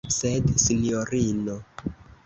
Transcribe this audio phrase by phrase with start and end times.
[0.13, 1.61] Sed, sinjorino.